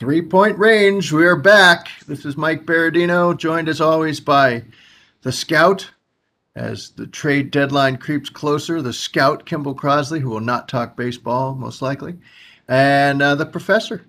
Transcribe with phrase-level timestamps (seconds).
[0.00, 1.12] Three point range.
[1.12, 1.90] We are back.
[2.06, 4.64] This is Mike Berardino, joined as always by
[5.20, 5.90] the scout.
[6.54, 11.54] As the trade deadline creeps closer, the scout, Kimball Crosley, who will not talk baseball,
[11.54, 12.16] most likely,
[12.66, 14.06] and uh, the professor,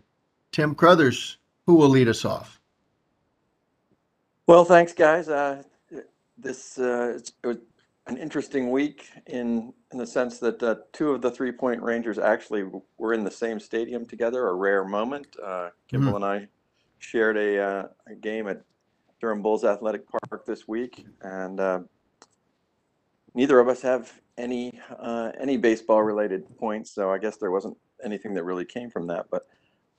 [0.53, 1.35] Tim Crothers,
[1.65, 2.61] who will lead us off.
[4.47, 5.27] Well, thanks, guys.
[5.27, 5.61] Uh,
[6.37, 7.19] this uh,
[8.11, 12.19] an interesting week in in the sense that uh, two of the three point rangers
[12.19, 12.63] actually
[12.97, 14.47] were in the same stadium together.
[14.49, 15.27] A rare moment.
[15.41, 16.23] Uh, Kimball mm-hmm.
[16.23, 16.47] and I
[16.99, 18.61] shared a, uh, a, game at
[19.19, 21.79] Durham Bulls Athletic Park this week, and uh,
[23.33, 26.91] neither of us have any uh, any baseball related points.
[26.91, 29.27] So I guess there wasn't anything that really came from that.
[29.31, 29.47] But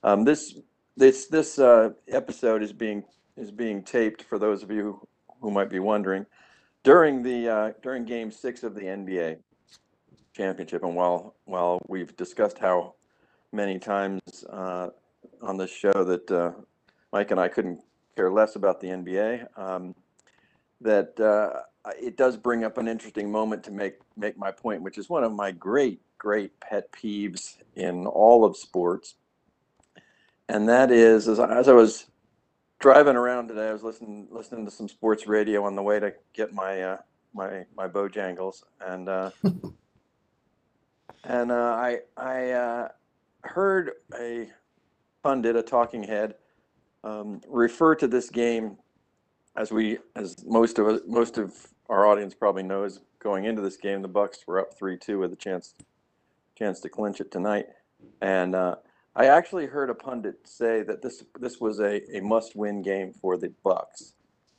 [0.03, 0.55] um, this
[0.95, 3.03] this this uh, episode is being
[3.37, 5.07] is being taped for those of you
[5.41, 6.27] who might be wondering
[6.83, 9.37] during the uh, during Game Six of the NBA
[10.33, 12.95] championship, and while while we've discussed how
[13.51, 14.89] many times uh,
[15.41, 16.51] on this show that uh,
[17.11, 17.81] Mike and I couldn't
[18.15, 19.95] care less about the NBA, um,
[20.81, 21.61] that uh,
[21.99, 25.23] it does bring up an interesting moment to make make my point, which is one
[25.23, 29.15] of my great great pet peeves in all of sports,
[30.49, 32.07] and that is as I, as I was
[32.83, 36.13] driving around today, I was listening listening to some sports radio on the way to
[36.33, 36.97] get my uh,
[37.33, 39.31] my my Bojangles, and uh,
[41.23, 42.87] and uh, I I uh,
[43.45, 44.49] heard a
[45.23, 46.35] pundit, a talking head,
[47.05, 48.75] um, refer to this game
[49.55, 51.55] as we as most of most of
[51.87, 52.99] our audience probably knows.
[53.19, 55.73] Going into this game, the Bucks were up three two with a chance
[56.59, 57.67] chance to clinch it tonight,
[58.21, 58.75] and uh,
[59.15, 63.13] I actually heard a pundit say that this this was a, a must win game
[63.13, 64.13] for the Bucks.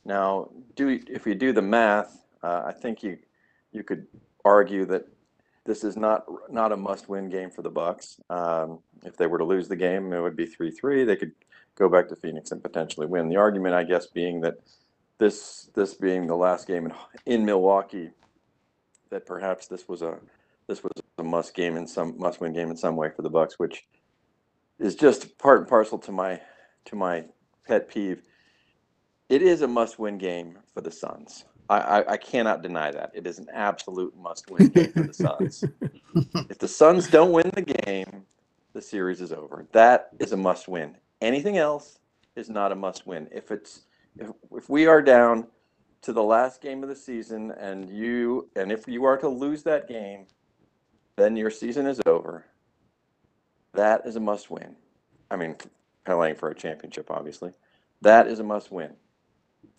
[0.05, 3.17] Now, do if you do the math, uh, I think you
[3.71, 4.07] you could
[4.45, 5.07] argue that
[5.65, 8.21] this is not not a must win game for the Bucks.
[8.29, 11.03] Um, if they were to lose the game, it would be three three.
[11.03, 11.33] They could
[11.75, 13.27] go back to Phoenix and potentially win.
[13.27, 14.55] The argument, I guess, being that
[15.17, 16.93] this this being the last game in,
[17.25, 18.11] in Milwaukee,
[19.09, 20.17] that perhaps this was a
[20.67, 23.29] this was a must game in some must win game in some way for the
[23.29, 23.85] Bucks, which
[24.79, 26.41] is just part and parcel to my
[26.85, 27.25] to my
[27.67, 28.21] pet peeve.
[29.29, 31.45] It is a must-win game for the Suns.
[31.67, 33.11] I, I, I cannot deny that.
[33.15, 35.63] It is an absolute must-win game for the Suns.
[36.49, 38.23] if the Suns don't win the game,
[38.73, 39.65] the series is over.
[39.71, 40.95] That is a must-win.
[41.21, 41.97] Anything else
[42.35, 43.27] is not a must-win.
[43.31, 43.81] If it's
[44.17, 45.47] if, if we are down
[46.03, 49.63] to the last game of the season and you and if you are to lose
[49.63, 50.27] that game,
[51.15, 52.45] then your season is over
[53.75, 54.75] that is a must win.
[55.29, 55.55] I mean,
[56.05, 57.51] playing for a championship, obviously.
[58.01, 58.93] That is a must win.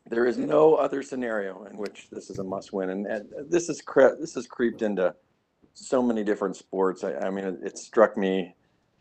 [0.08, 2.90] There is no other scenario in which this is a must win.
[2.90, 5.14] And, and this is cre- this has creeped into
[5.74, 7.04] so many different sports.
[7.04, 8.54] I, I mean, it, it struck me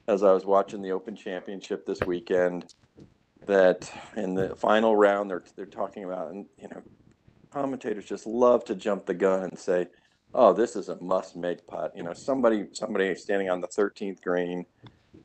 [0.08, 2.74] as I was watching the Open Championship this weekend
[3.46, 6.82] that in the final round they're they're talking about and you know
[7.52, 9.88] commentators just love to jump the gun and say
[10.36, 11.94] oh, this is a must make putt.
[11.96, 14.66] You know, somebody somebody standing on the 13th green,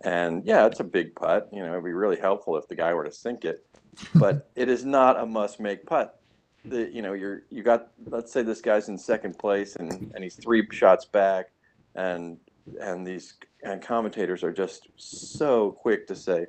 [0.03, 1.49] and yeah, it's a big putt.
[1.53, 3.67] You know, it'd be really helpful if the guy were to sink it,
[4.15, 6.21] but it is not a must make putt.
[6.65, 10.23] The, you know, you're you got let's say this guy's in second place and and
[10.23, 11.51] he's three shots back,
[11.95, 12.39] and
[12.81, 16.47] and these and commentators are just so quick to say,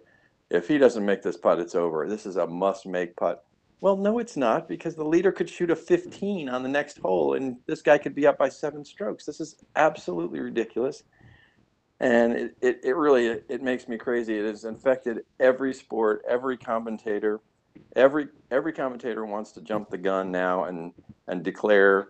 [0.50, 2.08] if he doesn't make this putt, it's over.
[2.08, 3.44] This is a must make putt.
[3.82, 5.86] Well, no, it's not because the leader could shoot a mm-hmm.
[5.86, 9.26] 15 on the next hole and this guy could be up by seven strokes.
[9.26, 11.04] This is absolutely ridiculous.
[12.00, 14.38] And it, it, it really it makes me crazy.
[14.38, 17.42] It has infected every sport, every commentator,
[17.96, 20.94] every every commentator wants to jump the gun now and
[21.28, 22.10] and declare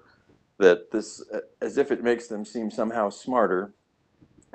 [0.59, 1.21] that this
[1.61, 3.73] as if it makes them seem somehow smarter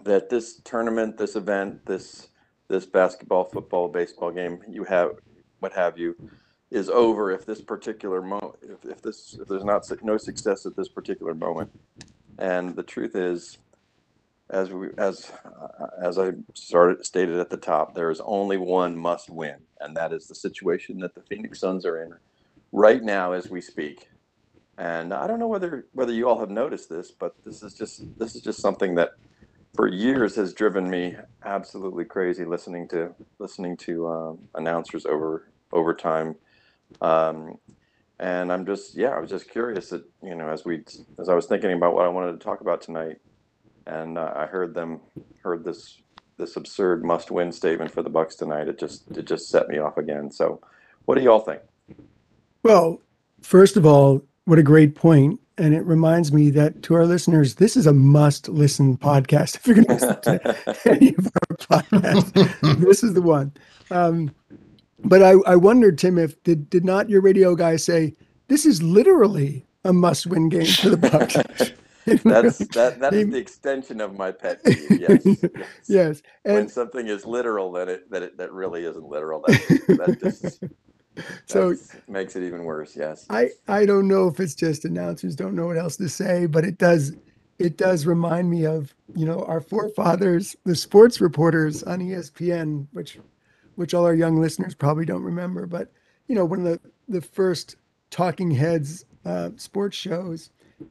[0.04, 2.28] that this tournament, this event, this
[2.68, 5.10] this basketball, football, baseball game you have
[5.60, 6.16] what have you
[6.70, 10.76] is over if this particular moment, if, if this, if there's not no success at
[10.76, 11.70] this particular moment.
[12.38, 13.58] And the truth is,
[14.50, 15.32] as we, as,
[16.00, 20.12] as I started stated at the top, there is only one must win, and that
[20.12, 22.14] is the situation that the Phoenix Suns are in
[22.72, 24.08] right now as we speak.
[24.78, 28.04] And I don't know whether whether you all have noticed this, but this is just
[28.18, 29.12] this is just something that
[29.74, 35.94] for years has driven me absolutely crazy listening to listening to um, announcers over over
[35.94, 36.36] time
[37.00, 37.58] um,
[38.18, 40.82] and I'm just, yeah, I was just curious that, you know, as we,
[41.18, 43.18] as I was thinking about what I wanted to talk about tonight,
[43.86, 45.00] and uh, I heard them,
[45.42, 46.00] heard this,
[46.38, 48.68] this absurd must-win statement for the Bucks tonight.
[48.68, 50.30] It just, it just set me off again.
[50.30, 50.60] So,
[51.04, 51.60] what do y'all think?
[52.62, 53.00] Well,
[53.42, 55.40] first of all, what a great point.
[55.58, 59.56] and it reminds me that to our listeners, this is a must-listen podcast.
[59.56, 63.52] If you're going to listen to any of our podcasts, this is the one.
[63.90, 64.30] Um,
[65.04, 68.14] but I, I wondered, Tim, if did did not your radio guy say
[68.48, 71.72] this is literally a must-win game for the Bucks?
[72.22, 73.00] That's that.
[73.00, 75.00] That is the extension of my pet peeve.
[75.00, 75.26] Yes.
[75.26, 75.50] yes.
[75.88, 76.22] yes.
[76.44, 79.42] And when something is literal, that it that it that really isn't literal.
[79.46, 80.62] That, that just
[81.46, 81.74] so
[82.08, 82.94] makes it even worse.
[82.96, 83.26] Yes.
[83.28, 86.64] I I don't know if it's just announcers don't know what else to say, but
[86.64, 87.12] it does
[87.58, 93.18] it does remind me of you know our forefathers, the sports reporters on ESPN, which
[93.76, 95.92] which all our young listeners probably don't remember, but
[96.28, 97.76] you know one of the the first
[98.10, 100.50] talking heads uh, sports shows,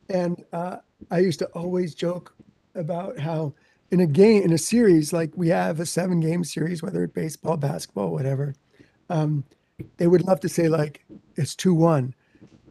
[0.10, 0.78] and uh,
[1.12, 2.34] I used to always joke
[2.76, 3.54] about how
[3.92, 7.14] in a game in a series like we have a seven game series, whether it's
[7.14, 8.56] baseball, basketball, whatever,
[9.10, 9.44] um,
[9.98, 11.04] they would love to say like
[11.36, 12.14] it's two one.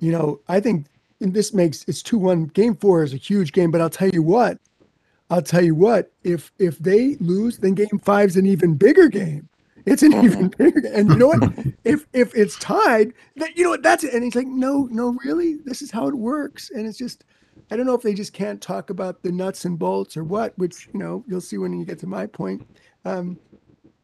[0.00, 0.86] You know, I think
[1.20, 2.46] this makes it's two one.
[2.46, 4.58] Game four is a huge game, but I'll tell you what,
[5.30, 6.12] I'll tell you what.
[6.22, 9.48] If if they lose, then game five's an even bigger game.
[9.86, 10.86] It's an even bigger.
[10.92, 11.52] And you know what?
[11.84, 13.82] if if it's tied, that you know what?
[13.82, 14.14] That's it.
[14.14, 16.70] And he's like, no, no, really, this is how it works.
[16.70, 17.24] And it's just
[17.70, 20.56] I don't know if they just can't talk about the nuts and bolts or what,
[20.58, 22.66] which you know you'll see when you get to my point.
[23.04, 23.38] Um,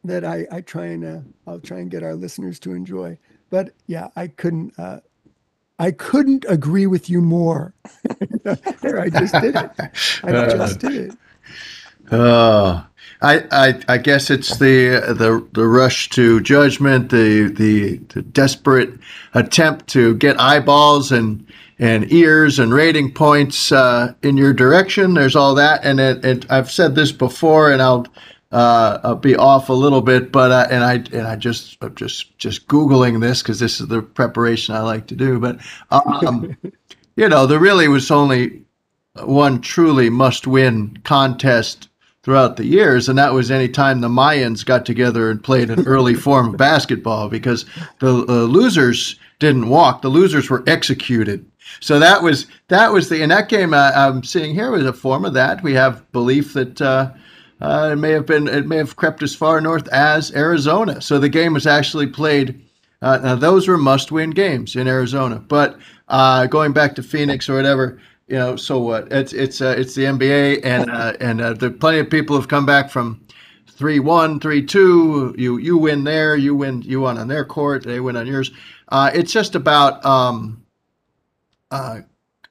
[0.03, 3.17] that I, I try and uh, I'll try and get our listeners to enjoy.
[3.49, 5.01] But yeah, I couldn't uh,
[5.79, 7.73] I couldn't agree with you more.
[8.43, 9.71] there, I just did it.
[10.23, 11.17] I just did it.
[12.11, 12.83] Uh,
[13.21, 18.93] I, I I guess it's the the the rush to judgment, the the, the desperate
[19.33, 21.45] attempt to get eyeballs and
[21.81, 25.15] and ears and rating points uh, in your direction.
[25.15, 28.05] There's all that, and it, it, I've said this before, and I'll,
[28.51, 31.95] uh, I'll be off a little bit, but uh, and I and I just I'm
[31.95, 35.39] just just googling this because this is the preparation I like to do.
[35.39, 35.59] But
[35.89, 36.55] um,
[37.15, 38.61] you know, there really was only
[39.23, 41.89] one truly must-win contest
[42.23, 45.87] throughout the years, and that was any time the Mayans got together and played an
[45.87, 47.65] early form of basketball because
[47.99, 51.45] the uh, losers didn't walk; the losers were executed.
[51.79, 54.93] So that was that was the in that game uh, I'm seeing here was a
[54.93, 55.63] form of that.
[55.63, 57.11] We have belief that uh,
[57.61, 61.01] uh, it may have been it may have crept as far north as Arizona.
[61.01, 62.61] So the game was actually played.
[63.01, 65.39] Uh, now those were must-win games in Arizona.
[65.39, 67.99] But uh, going back to Phoenix or whatever,
[68.31, 69.11] you know, so what?
[69.11, 70.89] It's it's uh, it's the NBA, and
[71.21, 73.21] and there plenty of people have come back from
[73.67, 75.35] three one, three two.
[75.37, 78.49] You you win there, you win you won on their court, they win on yours.
[78.91, 80.03] it's just about.
[80.05, 80.63] Um,
[81.71, 82.01] uh,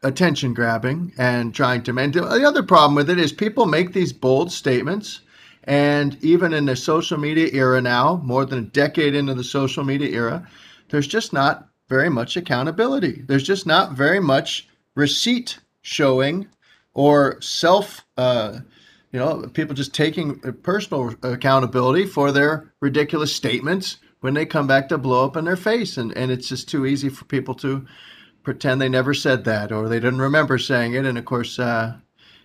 [0.03, 1.99] attention grabbing and trying to.
[1.99, 5.21] And the other problem with it is people make these bold statements.
[5.65, 9.85] And even in the social media era now, more than a decade into the social
[9.85, 10.49] media era,
[10.89, 13.23] there's just not very much accountability.
[13.27, 16.49] There's just not very much receipt showing
[16.95, 18.59] or self, uh,
[19.13, 24.89] you know, people just taking personal accountability for their ridiculous statements when they come back
[24.89, 25.97] to blow up in their face.
[25.97, 27.87] And, and it's just too easy for people to
[28.43, 31.05] pretend they never said that or they didn't remember saying it.
[31.05, 31.97] And of course, uh,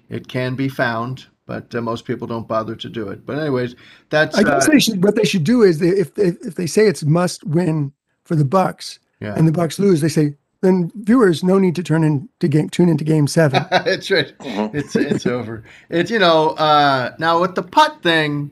[0.09, 3.25] it can be found, but uh, most people don't bother to do it.
[3.25, 3.75] But anyways,
[4.09, 4.37] that's.
[4.37, 6.67] I guess uh, they should, what they should do is they, if they, if they
[6.67, 7.91] say it's must win
[8.23, 9.35] for the Bucks, yeah.
[9.35, 10.35] and the Bucks lose, they say
[10.65, 13.65] then viewers no need to turn into game tune into game seven.
[13.71, 14.33] That's right.
[14.39, 15.63] It's it's over.
[15.89, 18.51] It's you know uh, now with the putt thing,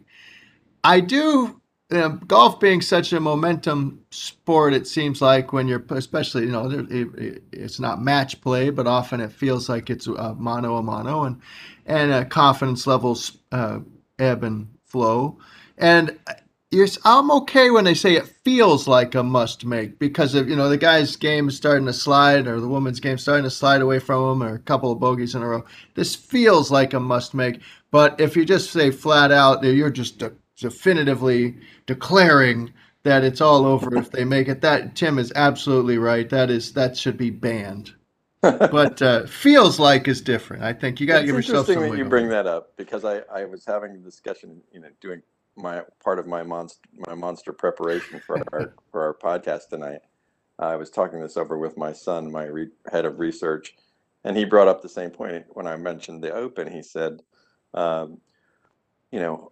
[0.83, 1.59] I do
[1.93, 6.51] you know, golf being such a momentum sport, it seems like when you're, especially, you
[6.51, 10.81] know, it, it's not match play, but often it feels like it's a mano a
[10.81, 11.39] mano, and
[11.85, 13.79] and uh, confidence levels uh,
[14.17, 15.37] ebb and flow.
[15.77, 16.17] And
[16.73, 20.55] yes, I'm okay when they say it feels like a must make because of you
[20.55, 23.81] know the guy's game is starting to slide or the woman's game starting to slide
[23.81, 25.63] away from him or a couple of bogeys in a row.
[25.95, 27.61] This feels like a must make.
[27.91, 30.21] But if you just say flat out, that you're just
[30.57, 34.61] definitively declaring that it's all over if they make it.
[34.61, 36.29] That Tim is absolutely right.
[36.29, 37.93] That is that should be banned.
[38.41, 40.63] but uh, feels like is different.
[40.63, 41.69] I think you got to give yourself.
[41.69, 44.89] Interesting that you bring that up because I, I was having a discussion, you know,
[44.99, 45.21] doing
[45.55, 49.99] my part of my monster my monster preparation for our for our podcast tonight.
[50.59, 53.75] I was talking this over with my son, my re- head of research,
[54.23, 56.71] and he brought up the same point when I mentioned the Open.
[56.71, 57.21] He said,
[57.73, 58.19] um,
[59.11, 59.51] you know,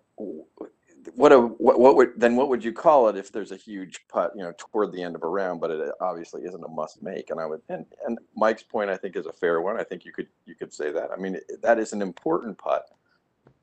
[1.16, 4.02] what a what, what would then what would you call it if there's a huge
[4.08, 7.02] putt you know toward the end of a round but it obviously isn't a must
[7.02, 9.84] make and i would and, and mike's point i think is a fair one i
[9.84, 12.92] think you could you could say that i mean that is an important putt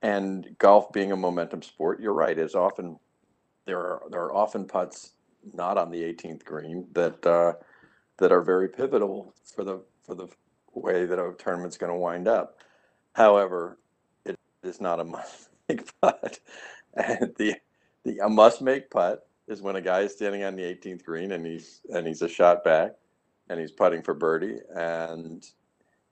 [0.02, 2.98] and golf being a momentum sport you're right is often
[3.66, 5.12] there are there are often putts
[5.54, 7.52] not on the 18th green that uh,
[8.18, 10.28] that are very pivotal for the for the
[10.74, 12.58] way that a tournament's going to wind up.
[13.14, 13.78] However,
[14.24, 16.40] it is not a must make putt.
[16.94, 17.56] And the,
[18.04, 21.32] the a must make putt is when a guy is standing on the 18th green
[21.32, 22.92] and he's and he's a shot back
[23.48, 25.46] and he's putting for birdie and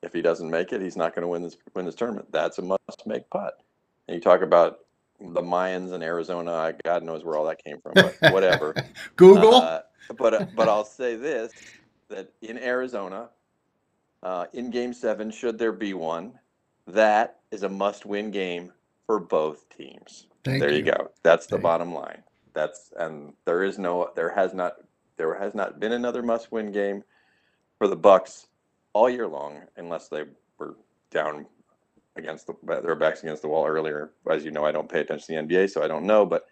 [0.02, 2.30] if he doesn't make it, he's not going to win this win this tournament.
[2.30, 3.62] That's a must make putt.
[4.08, 4.80] And you talk about
[5.20, 6.74] the Mayans in Arizona.
[6.84, 8.74] God knows where all that came from, but whatever.
[9.16, 9.54] Google.
[9.54, 9.80] Uh,
[10.16, 11.52] but uh, but I'll say this:
[12.08, 13.30] that in Arizona,
[14.22, 16.38] uh, in Game Seven, should there be one,
[16.86, 18.72] that is a must-win game
[19.06, 20.26] for both teams.
[20.44, 20.78] Thank there you.
[20.78, 20.82] you.
[20.84, 21.10] go.
[21.22, 22.22] That's the Thank bottom line.
[22.54, 24.76] That's and there is no, there has not,
[25.16, 27.02] there has not been another must-win game
[27.78, 28.46] for the Bucks
[28.92, 30.24] all year long, unless they
[30.58, 30.76] were
[31.10, 31.46] down
[32.18, 34.10] against the their backs against the wall earlier.
[34.30, 36.26] As you know, I don't pay attention to the NBA, so I don't know.
[36.26, 36.46] But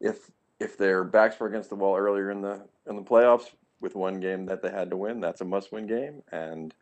[0.00, 0.30] if
[0.60, 4.20] if their backs were against the wall earlier in the in the playoffs with one
[4.20, 6.74] game that they had to win, that's a must-win game, and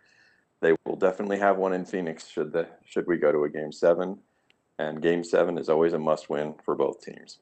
[0.61, 3.73] they will definitely have one in Phoenix should the should we go to a game
[3.73, 4.19] seven.
[4.79, 7.38] And game seven is always a must-win for both teams.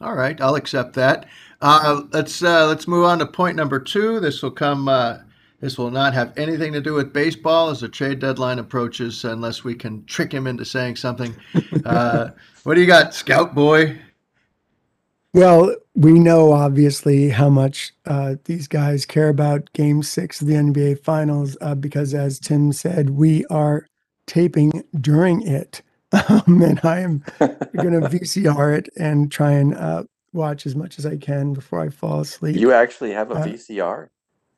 [0.00, 1.26] All right, I'll accept that.
[1.60, 4.20] Uh, let's uh, let's move on to point number two.
[4.20, 4.88] This will come.
[4.88, 5.18] Uh,
[5.60, 9.62] this will not have anything to do with baseball as the trade deadline approaches, unless
[9.62, 11.34] we can trick him into saying something.
[11.84, 12.30] Uh,
[12.64, 13.98] what do you got, Scout Boy?
[15.32, 20.54] Well, we know obviously how much uh, these guys care about Game Six of the
[20.54, 23.86] NBA Finals uh, because, as Tim said, we are
[24.26, 25.82] taping during it,
[26.28, 30.98] um, and I am going to VCR it and try and uh, watch as much
[30.98, 32.56] as I can before I fall asleep.
[32.56, 34.08] You actually have a Uh, VCR?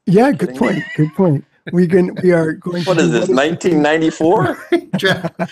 [0.06, 0.82] Yeah, good point.
[0.96, 1.44] Good point.
[1.72, 2.14] We can.
[2.22, 2.84] We are going.
[2.84, 3.28] What to is this?
[3.28, 4.88] 1994?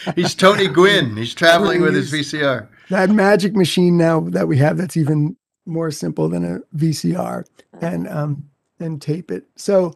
[0.16, 1.16] He's Tony Gwynn.
[1.16, 2.69] He's traveling with his VCR.
[2.88, 7.45] that magic machine now that we have that's even more simple than a VCR
[7.80, 8.45] and um
[8.80, 9.47] and tape it.
[9.57, 9.95] So,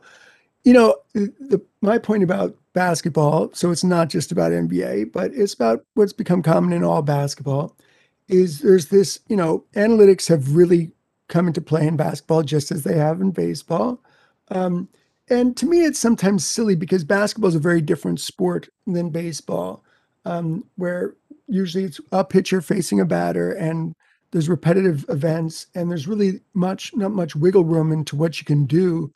[0.63, 5.55] you know, the my point about basketball, so it's not just about NBA, but it's
[5.55, 7.77] about what's become common in all basketball
[8.29, 10.93] is there's this, you know, analytics have really
[11.29, 14.01] come into play in basketball just as they have in baseball.
[14.49, 14.89] Um,
[15.29, 19.83] and to me, it's sometimes silly because basketball is a very different sport than baseball,
[20.25, 21.15] um, where
[21.49, 23.95] usually it's a pitcher facing a batter and
[24.31, 28.65] there's repetitive events and there's really much not much wiggle room into what you can
[28.65, 29.13] do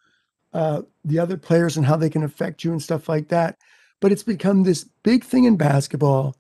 [0.53, 3.57] uh, the other players and how they can affect you and stuff like that.
[4.01, 6.37] But it's become this big thing in basketball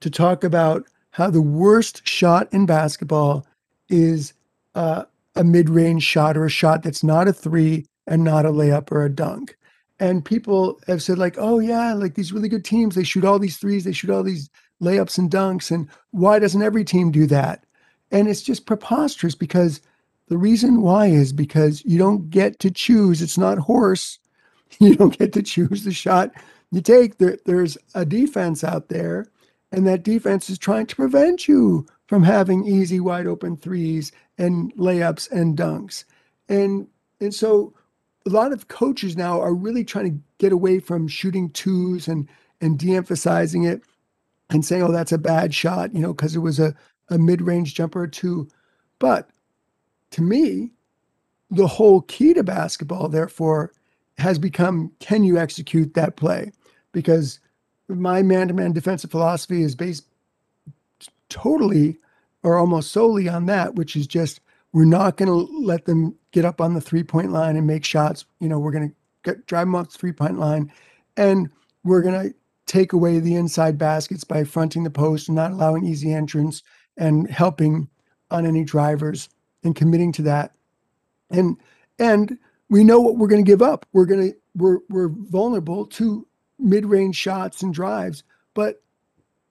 [0.00, 3.46] to talk about how the worst shot in basketball
[3.88, 4.34] is
[4.74, 5.04] uh,
[5.36, 9.04] a mid-range shot or a shot that's not a three and not a layup or
[9.04, 9.56] a dunk.
[9.98, 13.38] And people have said like oh yeah like these really good teams they shoot all
[13.38, 14.50] these threes they shoot all these
[14.82, 17.64] layups and dunks and why doesn't every team do that?
[18.10, 19.80] And it's just preposterous because
[20.28, 24.18] the reason why is because you don't get to choose it's not horse
[24.80, 26.30] you don't get to choose the shot
[26.72, 27.18] you take.
[27.18, 29.26] There, there's a defense out there
[29.72, 34.74] and that defense is trying to prevent you from having easy wide open threes and
[34.76, 36.04] layups and dunks.
[36.48, 36.86] And
[37.20, 37.74] and so
[38.26, 42.28] a lot of coaches now are really trying to get away from shooting twos and
[42.60, 43.82] and de-emphasizing it
[44.50, 46.74] and saying oh that's a bad shot you know because it was a,
[47.10, 48.48] a mid-range jumper or two.
[48.98, 49.30] But
[50.12, 50.72] to me
[51.50, 53.72] the whole key to basketball therefore
[54.18, 56.52] has become can you execute that play?
[56.92, 57.40] Because
[57.88, 60.06] my man-to-man defensive philosophy is based
[61.28, 61.98] totally
[62.42, 64.40] or almost solely on that which is just
[64.76, 68.26] we're not going to let them get up on the three-point line and make shots.
[68.40, 70.70] You know we're going to drive them off the three-point line.
[71.16, 71.48] And
[71.82, 72.34] we're going to
[72.66, 76.62] take away the inside baskets by fronting the post and not allowing easy entrance
[76.98, 77.88] and helping
[78.30, 79.30] on any drivers
[79.64, 80.52] and committing to that.
[81.30, 81.56] And
[81.98, 82.36] and
[82.68, 83.86] we know what we're going to give up.
[83.94, 86.26] We're going to we're we're vulnerable to
[86.58, 88.82] mid-range shots and drives but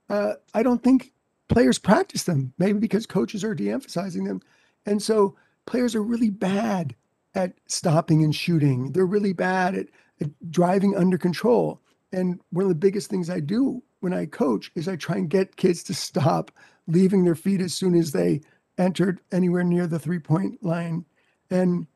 [0.10, 1.14] uh, i don't think
[1.48, 2.54] players practice them.
[2.58, 4.42] Maybe because coaches are de-emphasizing them
[4.86, 6.96] and so players are really bad
[7.36, 8.92] at stopping and shooting.
[8.92, 9.88] They're really bad at,
[10.22, 11.82] at driving under control.
[12.12, 15.30] And one of the biggest things i do when i coach is i try and
[15.30, 16.52] get kids to stop
[16.88, 18.42] leaving their feet as soon as they
[18.78, 21.06] entered anywhere near the three point line.
[21.50, 21.88] And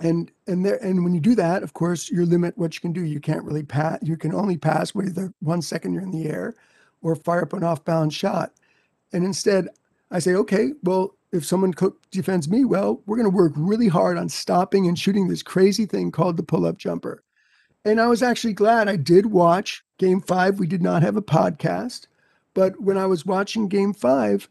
[0.00, 2.92] and and there and when you do that of course you limit what you can
[2.92, 3.02] do.
[3.02, 6.28] You can't really pass you can only pass with the one second you're in the
[6.28, 6.54] air
[7.02, 8.52] or fire up an off balance shot.
[9.12, 9.68] And instead
[10.10, 11.72] i say okay well if someone
[12.10, 15.86] defends me well we're going to work really hard on stopping and shooting this crazy
[15.86, 17.22] thing called the pull up jumper
[17.84, 21.22] and i was actually glad i did watch game five we did not have a
[21.22, 22.06] podcast
[22.54, 24.48] but when i was watching game five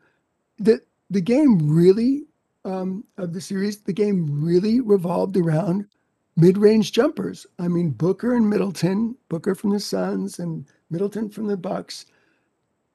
[0.58, 2.25] the the game really
[2.65, 5.86] um, of the series, the game really revolved around
[6.36, 7.46] mid-range jumpers.
[7.60, 12.08] I mean, Booker and Middleton, Booker from the Suns and Middleton from the Bucks,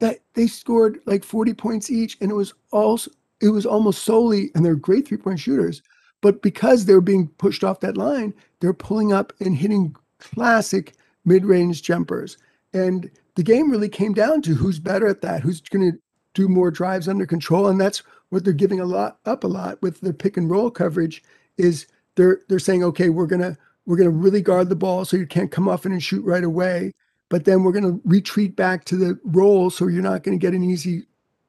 [0.00, 3.10] that they scored like 40 points each, and it was also
[3.40, 5.82] it was almost solely, and they're great three-point shooters,
[6.20, 10.94] but because they're being pushed off that line, they're pulling up and hitting classic
[11.24, 12.36] mid-range jumpers.
[12.72, 15.98] And the game really came down to who's better at that, who's going to
[16.34, 19.80] do more drives under control, and that's what they're giving a lot up a lot
[19.82, 21.22] with their pick and roll coverage.
[21.56, 23.56] Is they're they're saying, okay, we're gonna
[23.86, 26.92] we're gonna really guard the ball so you can't come off and shoot right away,
[27.28, 30.62] but then we're gonna retreat back to the roll so you're not gonna get an
[30.62, 31.04] easy,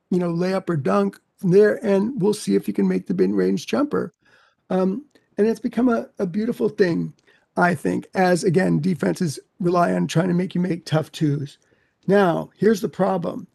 [0.09, 3.31] you know, layup or dunk there, and we'll see if you can make the mid
[3.31, 4.13] range jumper.
[4.69, 5.05] Um,
[5.37, 7.13] and it's become a, a beautiful thing,
[7.57, 11.57] I think, as again defenses rely on trying to make you make tough twos.
[12.07, 13.47] Now, here's the problem: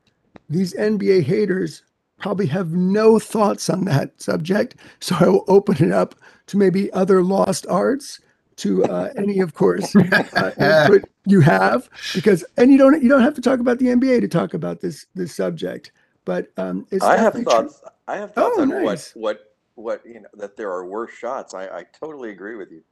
[0.49, 1.83] these NBA haters
[2.19, 4.77] probably have no thoughts on that subject.
[5.01, 6.15] So I will open it up
[6.47, 8.21] to maybe other lost arts,
[8.57, 13.35] to uh, any, of course, uh, you have, because and you don't you don't have
[13.35, 15.93] to talk about the NBA to talk about this this subject.
[16.27, 17.45] But um, it's I have true.
[17.45, 17.83] thoughts.
[18.07, 19.15] I have thoughts Oh, on nice.
[19.15, 19.41] what what
[19.77, 21.55] what you know that there are worse shots.
[21.55, 22.83] I, I totally agree with you.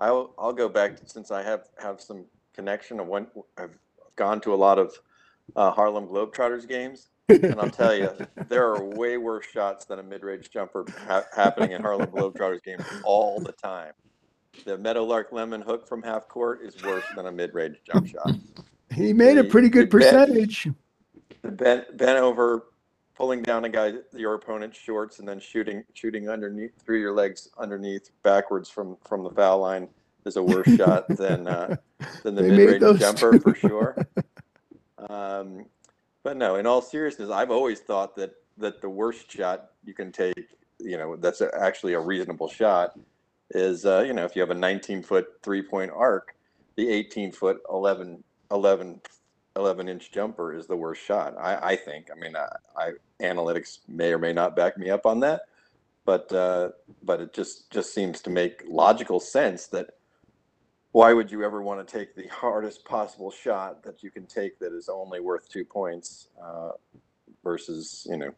[0.00, 2.98] I'll I'll go back to, since I have have some connection.
[2.98, 3.76] I went I've
[4.16, 4.98] gone to a lot of
[5.56, 8.10] uh, Harlem Globetrotters games, and I'll tell you
[8.48, 12.82] there are way worse shots than a mid-range jumper ha- happening in Harlem Globetrotters games
[13.04, 13.92] all the time.
[14.64, 18.32] The Meadowlark Lemon hook from half court is worse than a mid-range jump shot.
[18.94, 20.68] He made a pretty good the percentage.
[21.42, 22.66] the bent bent over,
[23.20, 27.50] pulling down a guy your opponent's shorts and then shooting shooting underneath through your legs
[27.58, 29.86] underneath backwards from from the foul line
[30.24, 31.76] is a worse shot than uh,
[32.22, 33.96] than the mid range jumper for sure.
[35.08, 35.64] Um,
[36.22, 40.12] but no, in all seriousness, I've always thought that that the worst shot you can
[40.12, 40.34] take,
[40.78, 42.98] you know, that's a, actually a reasonable shot,
[43.52, 46.36] is uh, you know if you have a 19 foot three point arc,
[46.76, 49.00] the 18 foot 11 11
[49.56, 51.34] 11 inch jumper is the worst shot.
[51.38, 52.08] I, I think.
[52.14, 55.42] I mean, I, I analytics may or may not back me up on that,
[56.04, 56.70] but uh,
[57.02, 59.90] but it just just seems to make logical sense that
[60.92, 64.58] why would you ever want to take the hardest possible shot that you can take
[64.58, 66.70] that is only worth two points uh,
[67.44, 68.32] versus you know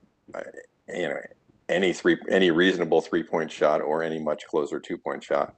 [0.88, 1.20] you know
[1.68, 5.54] any three any reasonable three point shot or any much closer two point shot.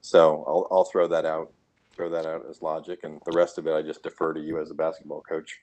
[0.00, 1.52] So I'll I'll throw that out
[1.98, 4.58] throw that out as logic, and the rest of it I just defer to you
[4.60, 5.58] as a basketball coach.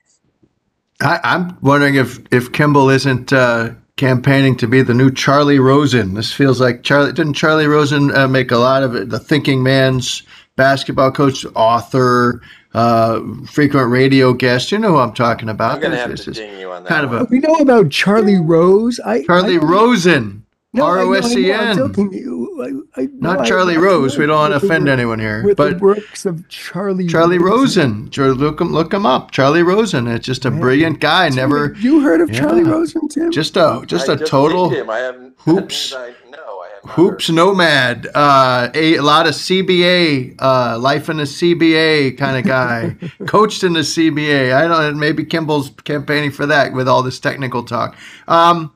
[1.00, 6.14] I, I'm wondering if if Kimball isn't uh, campaigning to be the new Charley Rosen.
[6.14, 7.12] This feels like Charlie.
[7.12, 9.08] Didn't Charley Rosen uh, make a lot of it?
[9.08, 10.22] The thinking man's
[10.56, 12.40] basketball coach, author,
[12.74, 13.20] uh,
[13.50, 14.70] frequent radio guest.
[14.72, 15.76] You know who I'm talking about.
[15.76, 16.88] I'm gonna have to is ding you on that.
[16.88, 19.00] kind of a- We know about Charlie Rose.
[19.00, 20.45] I Charlie I don't- Rosen,
[20.76, 21.76] No, I know, I know, I'm R-O-S-E-N.
[21.76, 22.12] joking.
[22.12, 24.16] You- I- I- no, not Charlie I'm Rose.
[24.16, 27.38] We don't want to offend work- anyone here, With but the works of Charlie Charley
[27.38, 28.08] Rosen.
[28.10, 29.30] Char- Look him, look him up.
[29.30, 30.06] Charley Rosen.
[30.08, 30.60] It's just a Man.
[30.60, 31.28] brilliant guy.
[31.28, 33.30] Never, You heard of Charley Rosen, Tim?
[33.30, 34.70] just a just I a just total.
[34.70, 34.90] pinged him.
[34.90, 35.12] I
[35.44, 39.34] hoops- that means I, no, I have not Hoops nomad, uh, a, a lot of
[39.34, 44.54] CBA, uh, life in the CBA kind of guy, coached in the CBA.
[44.54, 44.94] I don't.
[44.94, 47.96] know, Maybe Kimball's campaigning for that with all this technical talk.
[48.28, 48.72] Um,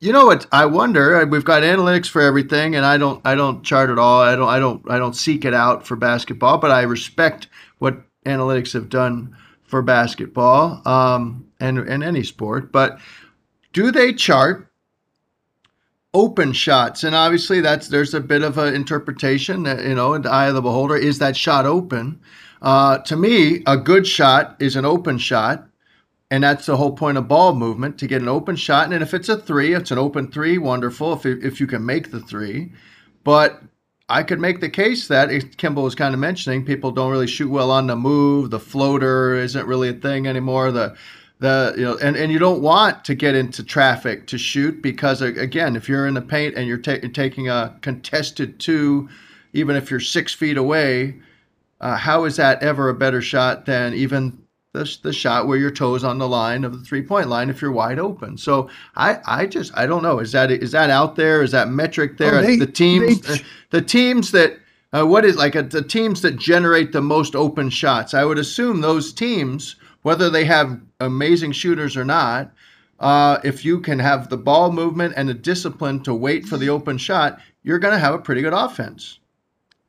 [0.00, 0.46] you know what?
[0.52, 1.16] I wonder.
[1.16, 3.20] uh, We've got analytics for everything, and I don't.
[3.24, 4.20] I don't chart at all.
[4.20, 4.48] I don't.
[4.48, 4.90] I don't.
[4.90, 9.82] I don't seek it out for basketball, but I respect what analytics have done for
[9.82, 12.72] basketball um, and and any sport.
[12.72, 13.00] But
[13.72, 14.66] do they chart?
[16.14, 20.22] open shots and obviously that's there's a bit of an interpretation that you know in
[20.22, 22.20] the eye of the beholder is that shot open
[22.62, 25.67] uh, to me a good shot is an open shot
[26.30, 28.92] and that's the whole point of ball movement to get an open shot.
[28.92, 32.10] And if it's a three it's an open three wonderful if, if you can make
[32.10, 32.72] the three.
[33.24, 33.62] But
[34.08, 37.50] i could make the case that kimball was kind of mentioning people don't really shoot
[37.50, 40.96] well on the move the floater isn't really a thing anymore the
[41.40, 45.20] the you know and, and you don't want to get into traffic to shoot because
[45.22, 49.08] again if you're in the paint and you're ta- taking a contested two
[49.52, 51.14] even if you're six feet away
[51.80, 54.36] uh, how is that ever a better shot than even
[54.72, 57.62] the, the shot where your toes on the line of the three point line if
[57.62, 58.36] you're wide open.
[58.36, 60.18] So i i just i don't know.
[60.18, 61.42] Is that is that out there?
[61.42, 62.36] Is that metric there?
[62.36, 64.58] Oh, they- the teams they- the teams that
[64.92, 68.14] uh, what is like a, the teams that generate the most open shots.
[68.14, 72.50] I would assume those teams whether they have amazing shooters or not,
[73.00, 76.68] uh, if you can have the ball movement and the discipline to wait for the
[76.70, 79.18] open shot, you're going to have a pretty good offense.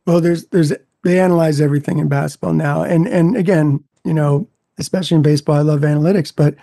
[0.06, 4.48] Well, there's there's they analyze everything in basketball now, and and again, you know,
[4.80, 6.56] especially in baseball, I love analytics, but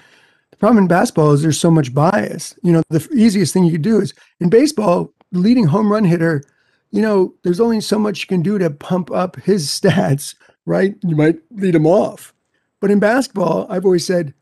[0.50, 2.59] the problem in basketball is there's so much bias.
[2.62, 6.05] You know, the easiest thing you could do is in baseball, the leading home run
[6.05, 6.42] hitter
[6.92, 10.94] you know, there's only so much you can do to pump up his stats, right?
[11.02, 12.33] You might lead him off.
[12.81, 14.33] But in basketball, I've always said,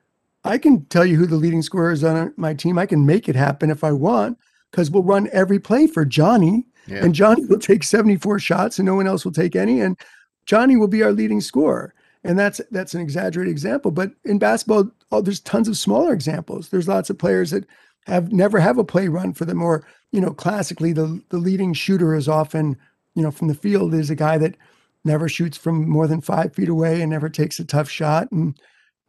[0.44, 2.78] I can tell you who the leading scorer is on my team.
[2.78, 4.38] I can make it happen if I want,
[4.70, 7.04] because we'll run every play for Johnny, Yeah.
[7.04, 9.96] and Johnny will take 74 shots, and no one else will take any, and
[10.44, 11.94] Johnny will be our leading scorer.
[12.24, 16.70] And that's that's an exaggerated example, but in basketball, oh, there's tons of smaller examples.
[16.70, 17.66] There's lots of players that
[18.06, 21.74] have never have a play run for them, or you know, classically the the leading
[21.74, 22.78] shooter is often,
[23.14, 24.56] you know, from the field is a guy that
[25.04, 28.58] never shoots from more than five feet away and never takes a tough shot, and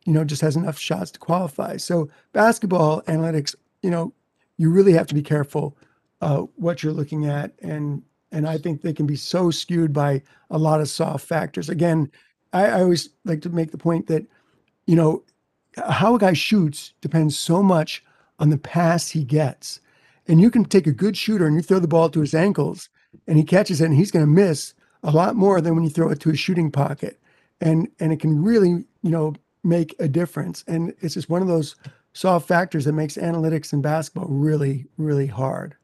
[0.05, 1.77] you know, just has enough shots to qualify.
[1.77, 4.13] So basketball analytics, you know,
[4.57, 5.77] you really have to be careful
[6.21, 10.21] uh, what you're looking at, and and I think they can be so skewed by
[10.49, 11.69] a lot of soft factors.
[11.69, 12.11] Again,
[12.53, 14.25] I, I always like to make the point that,
[14.87, 15.23] you know,
[15.87, 18.03] how a guy shoots depends so much
[18.39, 19.79] on the pass he gets.
[20.27, 22.89] And you can take a good shooter and you throw the ball to his ankles
[23.27, 25.89] and he catches it and he's going to miss a lot more than when you
[25.89, 27.19] throw it to his shooting pocket.
[27.61, 30.63] And and it can really, you know, make a difference.
[30.67, 31.75] And it's just one of those
[32.13, 35.75] soft factors that makes analytics in basketball really, really hard.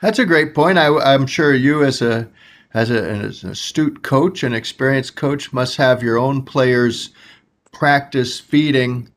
[0.00, 0.78] That's a great point.
[0.78, 2.28] I, I'm sure you, as a
[2.76, 7.10] as, a, as an astute coach, an experienced coach, must have your own players
[7.72, 9.10] practice feeding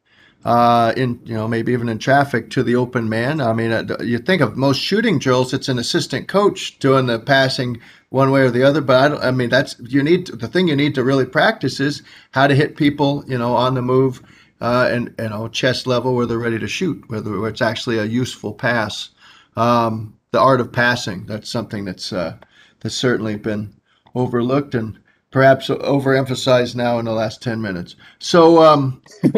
[0.46, 3.42] uh, in you know maybe even in traffic to the open man.
[3.42, 7.20] I mean, uh, you think of most shooting drills, it's an assistant coach doing the
[7.20, 8.80] passing one way or the other.
[8.80, 12.02] But I, I mean, that's you need the thing you need to really practice is
[12.32, 14.22] how to hit people, you know, on the move
[14.62, 18.06] uh, and you know chest level where they're ready to shoot, whether it's actually a
[18.06, 19.10] useful pass.
[19.58, 21.26] Um, the art of passing.
[21.26, 22.38] That's something that's uh,
[22.82, 23.74] that's certainly been
[24.16, 24.98] overlooked and
[25.32, 27.96] perhaps overemphasized now in the last ten minutes.
[28.20, 29.02] So, um,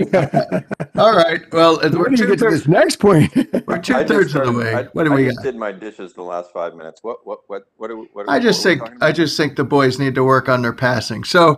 [0.95, 1.41] all right.
[1.51, 3.33] Well, We're we're going to two get to this next point.
[3.67, 4.73] We're two I just thirds of the way.
[4.73, 5.43] I, what do I we just got?
[5.43, 7.03] did my dishes the last five minutes.
[7.03, 8.27] What what what what do we, what?
[8.27, 10.73] Are I just what think I just think the boys need to work on their
[10.73, 11.23] passing.
[11.23, 11.57] So.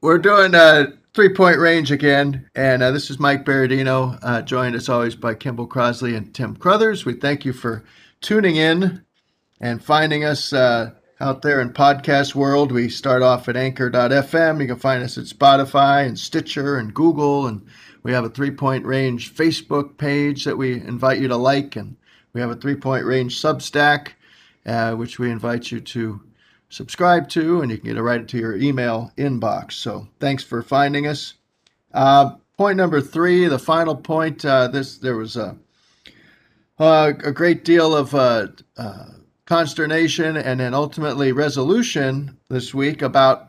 [0.00, 4.74] We're doing uh, three point range again, and uh, this is Mike Berardino, uh, joined
[4.74, 7.04] as always by Kimball Crosley and Tim Crothers.
[7.04, 7.84] We thank you for
[8.22, 9.04] tuning in
[9.60, 12.72] and finding us uh, out there in podcast world.
[12.72, 14.60] We start off at anchor.fm.
[14.60, 17.66] You can find us at Spotify and Stitcher and Google, and
[18.02, 21.96] we have a three point range Facebook page that we invite you to like, and
[22.32, 24.12] we have a three point range Substack,
[24.64, 26.22] uh, which we invite you to
[26.72, 29.72] subscribe to, and you can get it right to your email inbox.
[29.72, 31.34] So thanks for finding us.
[31.92, 34.44] Uh, point number three, the final point.
[34.44, 35.56] Uh, this there was a
[36.78, 39.04] uh, a great deal of uh, uh,
[39.44, 43.48] consternation and then ultimately resolution this week about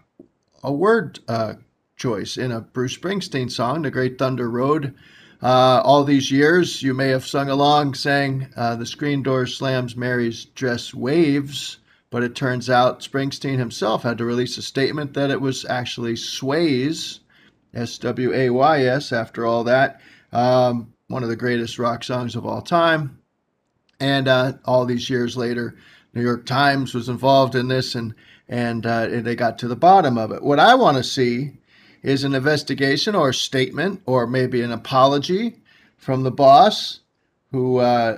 [0.62, 1.54] a word uh,
[1.96, 4.94] choice in a Bruce Springsteen song, "The Great Thunder Road."
[5.42, 10.94] All these years, you may have sung along, saying, "The screen door slams, Mary's dress
[10.94, 11.78] waves."
[12.14, 16.16] But it turns out Springsteen himself had to release a statement that it was actually
[16.16, 17.22] sways,
[17.74, 20.00] S W A Y S, after all that.
[20.32, 23.18] Um, one of the greatest rock songs of all time.
[24.00, 25.76] And uh, all these years later,
[26.14, 28.14] New York Times was involved in this and,
[28.48, 30.44] and uh, they got to the bottom of it.
[30.44, 31.58] What I want to see
[32.04, 35.56] is an investigation or a statement or maybe an apology
[35.98, 37.00] from the boss,
[37.52, 38.18] who uh,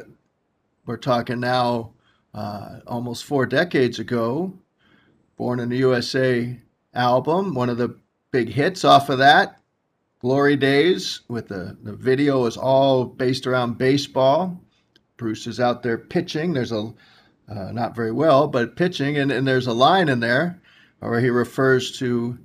[0.85, 1.93] we're talking now
[2.35, 4.53] uh, almost four decades ago,
[5.37, 6.57] Born in the USA
[6.93, 7.97] album, one of the
[8.31, 9.59] big hits off of that,
[10.21, 14.61] Glory Days, with the, the video is all based around baseball.
[15.17, 16.53] Bruce is out there pitching.
[16.53, 16.93] There's a,
[17.49, 20.61] uh, not very well, but pitching, and, and there's a line in there
[20.99, 22.39] where he refers to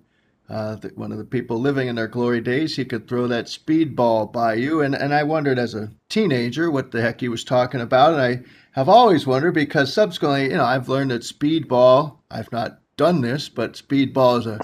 [0.48, 2.74] uh, the, one of the people living in their glory days.
[2.74, 6.90] He could throw that speedball by you, and, and I wondered as a teenager what
[6.90, 8.42] the heck he was talking about, and I
[8.73, 13.49] have always wondered because subsequently, you know, I've learned that speedball, I've not done this,
[13.49, 14.61] but speedball is a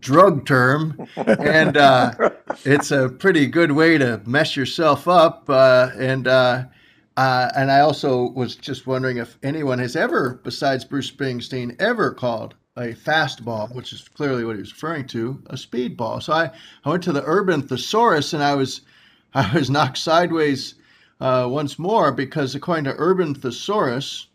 [0.00, 2.30] drug term, and uh,
[2.64, 5.44] it's a pretty good way to mess yourself up.
[5.48, 6.64] Uh, and uh,
[7.16, 12.12] uh, and I also was just wondering if anyone has ever, besides Bruce Springsteen, ever
[12.12, 16.22] called a fastball, which is clearly what he was referring to, a speedball.
[16.22, 16.50] So I,
[16.84, 18.82] I went to the Urban Thesaurus and I was
[19.34, 20.74] I was knocked sideways
[21.20, 24.28] uh, once more because according to Urban Thesaurus,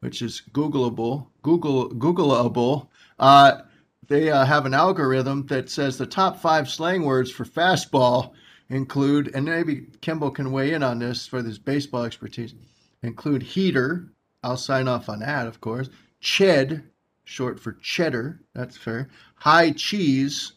[0.00, 3.62] which is Googleable, Google Googleable, uh,
[4.08, 8.32] they uh, have an algorithm that says the top five slang words for fastball
[8.68, 12.54] include, and maybe Kimball can weigh in on this for this baseball expertise,
[13.02, 14.12] include heater.
[14.42, 15.88] I'll sign off on that, of course.
[16.22, 16.84] Ched,
[17.24, 18.40] short for cheddar.
[18.54, 19.08] That's fair.
[19.36, 20.52] High cheese.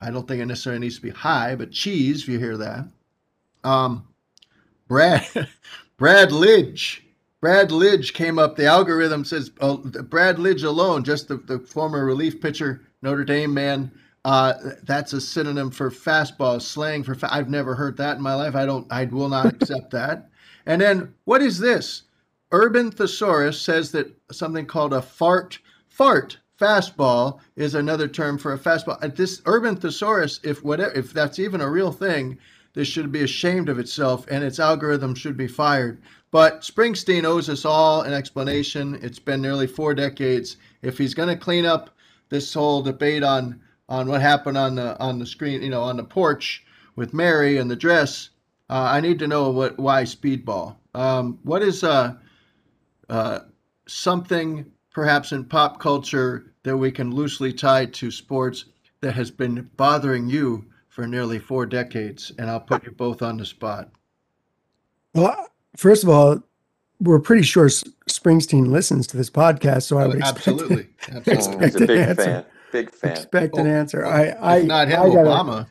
[0.00, 2.88] I don't think it necessarily needs to be high, but cheese, if you hear that.
[3.64, 4.07] Um,
[4.88, 5.26] Brad
[5.96, 7.00] Brad Lidge.
[7.40, 8.56] Brad Lidge came up.
[8.56, 13.54] The algorithm says uh, Brad Lidge alone, just the, the former relief pitcher, Notre Dame
[13.54, 13.92] man.
[14.24, 17.14] Uh, that's a synonym for fastball, slang for.
[17.14, 18.56] Fa- I've never heard that in my life.
[18.56, 18.86] I don't.
[18.90, 20.30] I will not accept that.
[20.66, 22.02] And then what is this?
[22.50, 28.58] Urban Thesaurus says that something called a fart fart fastball is another term for a
[28.58, 29.14] fastball.
[29.14, 32.38] This Urban Thesaurus, if whatever, if that's even a real thing,
[32.78, 36.00] this should be ashamed of itself and its algorithm should be fired.
[36.30, 39.00] But Springsteen owes us all an explanation.
[39.02, 40.58] It's been nearly four decades.
[40.80, 41.90] If he's going to clean up
[42.28, 45.96] this whole debate on on what happened on the on the screen, you know, on
[45.96, 46.64] the porch
[46.94, 48.30] with Mary and the dress,
[48.70, 50.76] uh, I need to know what why speedball.
[50.94, 52.14] Um, what is uh,
[53.08, 53.40] uh,
[53.88, 58.66] something perhaps in pop culture that we can loosely tie to sports
[59.00, 60.64] that has been bothering you
[60.98, 62.32] for nearly four decades?
[62.40, 63.88] And I'll put you both on the spot.
[65.14, 66.42] Well, first of all,
[67.00, 71.66] we're pretty sure Springsteen listens to this podcast, so I would expect, Absolutely, Mm, absolutely.
[71.66, 72.24] He's a big Answer.
[72.24, 72.44] fan.
[72.72, 73.10] Big fan.
[73.12, 74.04] expect an Oh, answer.
[74.04, 75.66] I, I, not him, I gotta- Obama.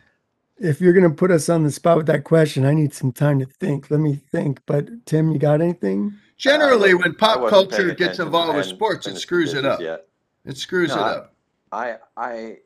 [0.58, 3.38] if you're gonna put us on the spot with that question, I need some time
[3.40, 3.92] to think.
[3.92, 4.62] Let me think.
[4.66, 6.14] But Tim, you got anything?
[6.38, 9.82] Generally, I when pop culture gets involved with sports, it screws it up.
[9.82, 10.08] Yet.
[10.46, 11.36] It screws No, it up.
[11.74, 12.58] I I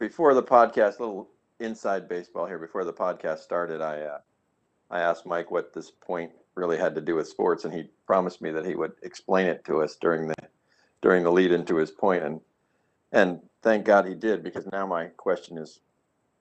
[0.00, 1.28] before the podcast, little
[1.60, 2.58] inside baseball here.
[2.58, 4.18] Before the podcast started, I uh,
[4.90, 8.40] I asked Mike what this point really had to do with sports, and he promised
[8.40, 10.34] me that he would explain it to us during the
[11.02, 12.40] during the lead into his point, and
[13.12, 15.80] and thank God he did because now my question is,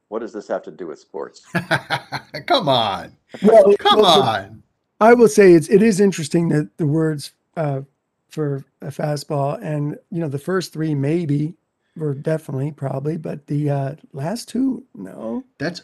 [0.09, 1.45] what does this have to do with sports?
[2.47, 4.63] Come on, Well, come well, on.
[5.01, 7.81] I will say it's it is interesting that the words uh,
[8.29, 11.53] for a fastball and you know the first three maybe
[11.95, 15.81] were definitely probably, but the uh, last two no, That's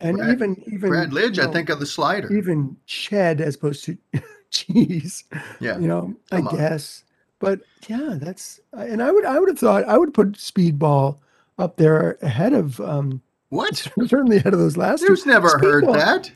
[0.00, 1.36] and Brad- even even Brad Lidge.
[1.36, 2.32] you I think of the slider.
[2.32, 3.96] even shed as opposed to
[4.50, 5.24] cheese.
[5.60, 5.78] Yeah.
[5.78, 6.56] you know, Come I on.
[6.56, 7.04] guess.
[7.38, 11.18] But yeah, that's and I would I would have thought I would put speedball
[11.58, 13.76] up there ahead of um What?
[14.06, 15.06] certainly ahead of those last two.
[15.08, 16.30] Who's never heard that?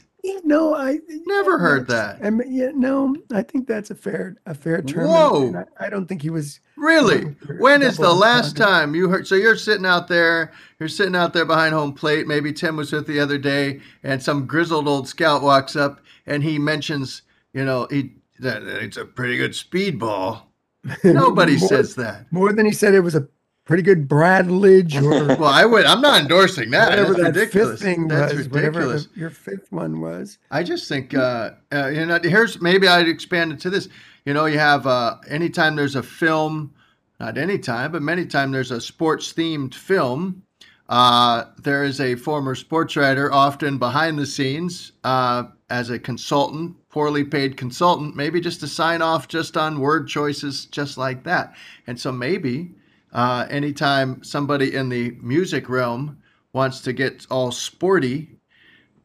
[0.45, 2.19] No, I Never heard that.
[2.23, 5.09] I mean, yeah, no, I think that's a fair a fair term.
[5.09, 5.65] Whoa.
[5.81, 6.61] I, I don't think he was.
[6.77, 7.37] Really?
[7.59, 9.27] When is the last time you heard?
[9.27, 12.27] So you're sitting out there, you're sitting out there behind home plate.
[12.27, 16.43] Maybe Tim was with the other day, and some grizzled old scout walks up and
[16.43, 20.43] he mentions, you know, he that it's a pretty good speedball.
[21.05, 22.31] Nobody more, says that.
[22.31, 22.95] more than he said.
[22.95, 23.27] It was a
[23.67, 25.85] pretty good Brad Lidge or Well, I would.
[25.85, 26.89] I'm not endorsing that.
[26.91, 27.71] whatever That's that ridiculous.
[27.73, 28.49] fifth thing That's was.
[28.49, 29.09] Ridiculous.
[29.15, 30.39] your fifth one was.
[30.51, 33.89] I just think, uh, uh, you know, here's maybe I'd expand it to this.
[34.25, 36.73] You know, you have uh, anytime there's a film,
[37.21, 40.43] not anytime, but many times there's a sports themed film.
[40.89, 46.77] Uh, there is a former sports writer, often behind the scenes uh, as a consultant,
[46.89, 51.55] poorly paid consultant, maybe just to sign off just on word choices, just like that.
[51.89, 52.71] And so maybe
[53.17, 56.19] uh, anytime somebody in the music realm
[56.53, 58.31] wants to get all sporty,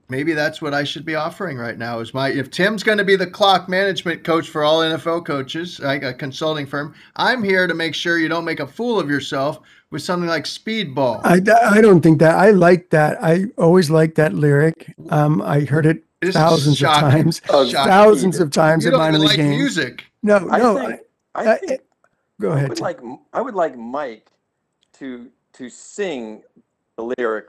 [0.09, 1.99] maybe that's what I should be offering right now.
[1.99, 5.79] Is my if Tim's going to be the clock management coach for all NFL coaches,
[5.79, 9.09] like a consulting firm, I'm here to make sure you don't make a fool of
[9.09, 9.59] yourself
[9.91, 11.19] with something like speedball.
[11.23, 11.41] I,
[11.77, 13.17] I don't think that I like that.
[13.23, 14.93] I always like that lyric.
[15.09, 17.89] Um, I heard it This is thousands of times, Oh, Shocking.
[17.91, 19.57] thousands of times You in don't minor even league like games.
[19.57, 20.05] music.
[20.23, 20.77] No, I no.
[20.87, 20.99] think
[21.35, 21.81] I I- think
[22.41, 22.69] go I ahead.
[22.69, 22.99] would like
[23.33, 24.29] I would like Mike
[24.93, 26.43] to to sing
[26.97, 27.45] the lyric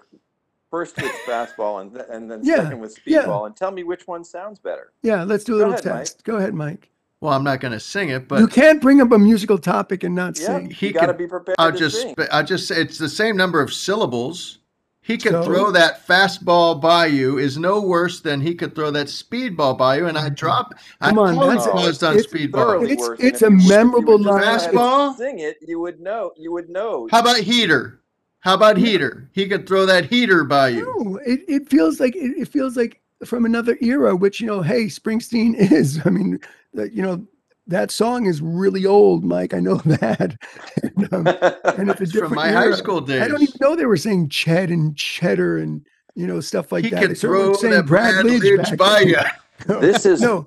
[0.71, 3.23] first with fastball and th- and then Yeah, second with yeah.
[3.25, 4.93] speedball and tell me which one sounds better.
[5.03, 5.99] Yeah, let's do a Go little ahead, Mike.
[6.01, 6.25] test.
[6.25, 6.89] Go ahead, Mike.
[7.21, 10.03] Well, I'm not going to sing it, but you can't bring up a musical topic
[10.03, 10.71] and not Yeah, sing.
[10.71, 12.17] He got to be prepared I'll to just sing.
[12.33, 14.59] I'll just say it's the same number of syllables.
[15.05, 18.93] He could So- throw that fastball by you is no worse than he could throw
[18.93, 20.75] that speedball by you, and I drop.
[21.01, 22.85] Come I on, that's- paused on it's speedball.
[22.89, 24.39] It's- it's a you- if you memorable line.
[24.41, 25.17] go ahead and Fastball?
[25.17, 26.31] Sing it, you would know.
[26.37, 27.09] You would know.
[27.11, 27.99] How about heater?
[28.41, 29.29] How about heater?
[29.33, 30.85] He could throw that heater by you.
[30.99, 34.63] No, it, it feels like it, it feels like from another era, which you know,
[34.63, 36.01] hey, Springsteen is.
[36.05, 36.39] I mean,
[36.75, 37.25] you know,
[37.67, 39.55] that song is really old, Mike.
[39.55, 40.37] I know that.
[40.83, 43.23] and, um, and it's a It's different from my high school days.
[43.23, 46.85] I don't even know they were saying Ched and Cheddar and you know stuff like
[46.85, 47.01] he that.
[47.01, 49.17] could They certainly throw weren't saying that Brad Lidge back by you.
[49.69, 50.45] No, This is- no,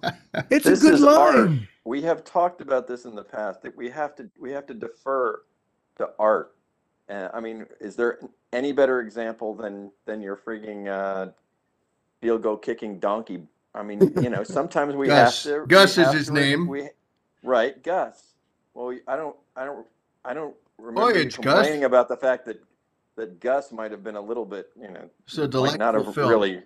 [0.50, 1.36] it's a good is art.
[1.36, 1.66] line.
[1.86, 4.74] we have talked about this in the past that we have to we have to
[4.74, 5.42] defer
[5.98, 6.54] to art.
[7.10, 8.20] Uh, I mean, is there
[8.52, 11.32] any better example than than your freaking uh,
[12.20, 13.44] field goal kicking donkey?
[13.74, 15.46] I mean, you know, sometimes we Gus.
[15.46, 15.68] have to.
[15.68, 16.68] Gus is his to- name.
[16.68, 16.90] We,
[17.46, 18.34] right, Gus.
[18.74, 19.86] Well, I don't, I don't,
[20.26, 21.56] I don't remember Voyage, Gus.
[21.56, 22.62] complaining about the fact that
[23.16, 25.10] that Gus might have been a little bit, you know,
[25.62, 26.30] might not have film.
[26.30, 26.62] really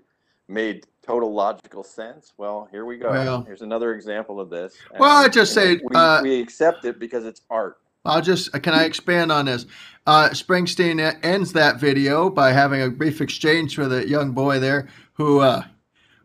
[0.48, 2.34] made total logical sense.
[2.38, 3.12] Well, here we go.
[3.12, 4.76] Well- Here's another example of this.
[4.98, 7.78] Well, I And, just say, we, uh, we accept it because it's art.
[8.06, 9.66] I'll just can I expand on this?
[10.08, 14.88] Uh, Springsteen ends that video by having a brief exchange with a young boy there
[15.14, 15.64] who uh,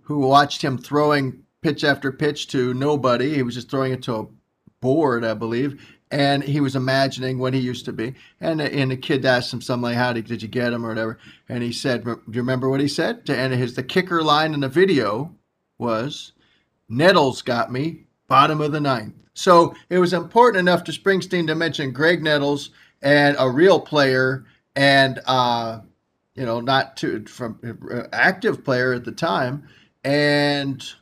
[0.03, 3.35] who watched him throwing pitch after pitch to nobody.
[3.35, 4.31] He was just throwing it to
[4.85, 8.15] a board, I believe, and he was imagining what he used to be.
[8.41, 10.89] And and the kid asked him something like, "How did, did you get him?" or
[10.91, 11.19] whatever,
[11.49, 14.61] and he said, "Do you remember what he said?" And his the kicker line in
[14.61, 15.35] the video
[15.79, 16.33] was,
[16.89, 19.15] "Nettles got me, bottom of the ninth.
[19.35, 22.71] So it was important enough to Springsteen to mention Graig Nettles
[23.03, 24.45] and a real player
[24.77, 25.81] and uh,
[26.35, 27.59] you know not to from
[27.93, 29.69] uh, active player at the time
[30.05, 30.95] and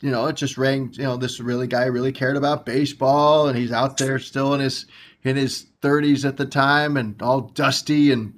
[0.00, 3.56] you know it just rang you know this really guy really cared about baseball and
[3.58, 4.86] he's out there still in his
[5.24, 8.34] in his 30s at the time and all dusty and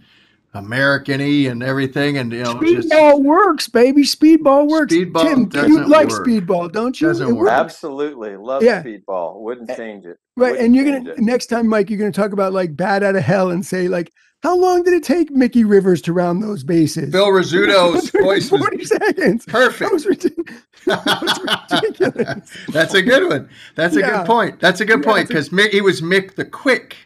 [0.54, 4.02] American-y and everything and you know just Speedball works, baby.
[4.02, 4.92] Speedball works.
[4.92, 6.26] Speedball Tim, you doesn't like work.
[6.26, 7.08] speedball, don't you?
[7.08, 7.40] Doesn't It work.
[7.46, 7.52] works.
[7.52, 8.36] Absolutely.
[8.36, 8.82] Love Yeah.
[8.82, 9.40] speedball.
[9.40, 10.18] Wouldn't change it.
[10.36, 11.20] Right, Wouldn't and you're gonna it.
[11.20, 14.12] next time, Mike, you're gonna talk about like Bat Out of Hell and say like,
[14.42, 17.12] how long did it take Mickey Rivers to round those bases?
[17.12, 19.44] Phil Rizzuto's voice was Forty seconds.
[19.46, 20.62] perfect That was, ridiculous.
[20.86, 21.38] that was
[21.80, 22.50] ridiculous.
[22.72, 23.48] That's a good one.
[23.76, 24.18] That's a Yeah.
[24.18, 24.60] good point.
[24.60, 26.96] That's a good Yeah, point because Mick he was Mick the Quick,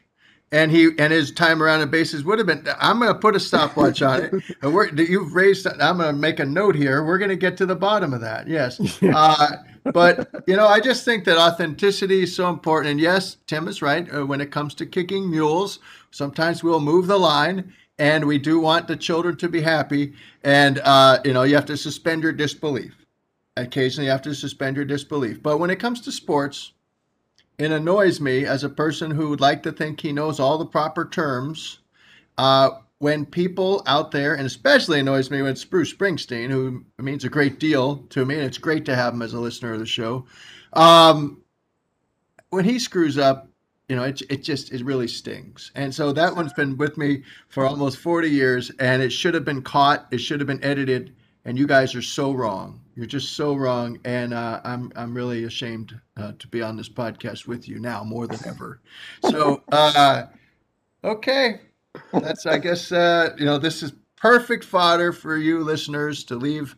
[0.53, 2.67] and he and his time around the bases would have been.
[2.81, 4.33] I'm going to put a stopwatch on it.
[4.63, 5.67] And we're, you've raised.
[5.67, 7.05] I'm going to make a note here.
[7.05, 8.49] We're going to get to the bottom of that.
[8.49, 9.57] Yes, uh,
[9.93, 12.93] but you know, I just think that authenticity is so important.
[12.93, 14.09] And yes, Tim is right.
[14.15, 15.81] Uh, when it comes to kicking mules,
[16.17, 17.73] sometimes we'll move the line.
[17.99, 20.13] And we do want the children to be happy,
[20.45, 23.07] and uh, you know you have to suspend your disbelief
[23.57, 25.43] occasionally you have to suspend your disbelief.
[25.43, 26.73] But when it comes to sports,
[27.59, 30.67] it annoys me as a person who would like to think he knows all the
[30.67, 31.79] proper terms.
[32.37, 37.25] Uh, when people out there, and especially annoys me when it's Bruce Springsteen, who means
[37.25, 39.79] a great deal to me, and it's great to have him as a listener of
[39.79, 40.25] the show.
[40.73, 41.43] Um,
[42.51, 43.49] when he screws up,
[43.89, 45.71] you know, it, it just it really stings.
[45.75, 49.45] And so that one's been with me for almost 40 years, and it should have
[49.45, 50.07] been caught.
[50.11, 51.15] It should have been edited.
[51.45, 52.81] And you guys are so wrong.
[52.97, 56.89] You're just so wrong, and uh, I'm I'm really ashamed uh, to be on this
[56.89, 58.81] podcast with you now more than ever.
[59.31, 60.25] So, uh,
[61.05, 61.61] okay,
[62.13, 66.75] that's I guess uh, you know this is perfect fodder for you listeners to leave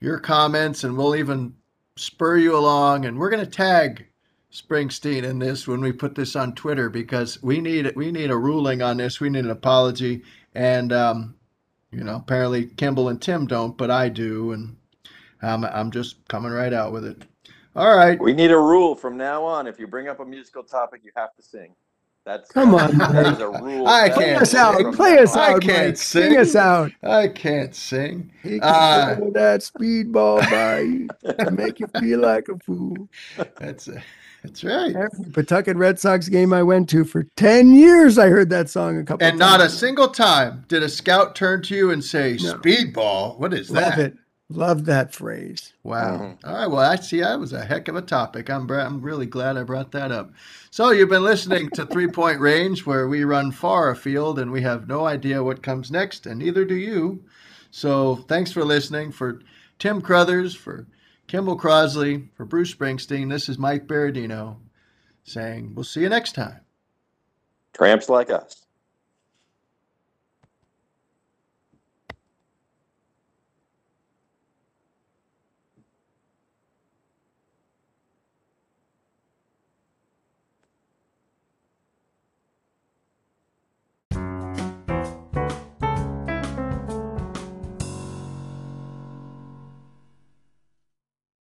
[0.00, 1.54] your comments, and we'll even
[1.96, 4.06] spur you along, and we're going to tag
[4.52, 8.36] Springsteen in this when we put this on Twitter because we need we need a
[8.36, 9.20] ruling on this.
[9.20, 10.22] We need an apology,
[10.54, 11.34] and um,
[11.90, 14.76] you know apparently Kimball and Tim don't, but I do, and
[15.42, 17.24] I'm I'm just coming right out with it.
[17.74, 19.66] All right, We need a rule from now on.
[19.66, 21.74] If you bring up a musical topic, you have to sing.
[22.26, 23.86] That's Come on, That a rule.
[23.86, 24.76] I can't is us out.
[24.78, 24.92] sing.
[24.92, 25.96] Play us I out, can't Mike.
[25.96, 26.30] sing.
[26.30, 26.90] Sing us out.
[27.04, 28.32] I can't sing.
[28.42, 31.08] He Uh, can that speedball by you
[31.44, 33.08] to make you feel like a fool.
[33.60, 34.02] That's it.
[34.42, 34.94] that's right.
[34.96, 38.98] Every Pawtucket Red Sox game I went to for 10 years, I heard that song
[38.98, 42.38] a couple And not a single time did a scout turn to you and say,
[42.42, 42.54] No.
[42.54, 43.98] "Speedball." What is Love that?
[44.00, 44.16] it.
[44.48, 45.72] Love that phrase.
[45.82, 46.18] Wow.
[46.18, 46.44] Mhm.
[46.44, 46.66] All right.
[46.70, 48.48] Well, I see that was a heck of a topic.
[48.48, 50.32] I'm br- I'm really glad I brought that up.
[50.70, 54.62] So you've been listening to Three Point Range, where we run far afield and we
[54.62, 57.24] have no idea what comes next, and neither do you.
[57.72, 59.10] So thanks for listening.
[59.10, 59.40] For
[59.80, 60.86] Tim Crothers, for
[61.26, 64.58] Kimball Crosley, for Bruce Springsteen, this is Mike Berardino
[65.24, 66.60] saying, "We'll see you next time."
[67.72, 68.65] Tramps like us.